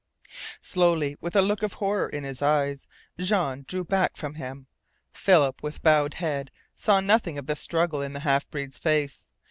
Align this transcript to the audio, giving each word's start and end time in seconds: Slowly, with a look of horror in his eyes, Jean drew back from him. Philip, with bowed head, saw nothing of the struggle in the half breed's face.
Slowly, 0.63 1.15
with 1.21 1.35
a 1.35 1.43
look 1.43 1.61
of 1.61 1.73
horror 1.73 2.09
in 2.09 2.23
his 2.23 2.41
eyes, 2.41 2.87
Jean 3.19 3.63
drew 3.67 3.85
back 3.85 4.17
from 4.17 4.33
him. 4.33 4.65
Philip, 5.13 5.61
with 5.61 5.83
bowed 5.83 6.15
head, 6.15 6.49
saw 6.73 7.01
nothing 7.01 7.37
of 7.37 7.45
the 7.45 7.55
struggle 7.55 8.01
in 8.01 8.13
the 8.13 8.21
half 8.21 8.49
breed's 8.49 8.79
face. 8.79 9.29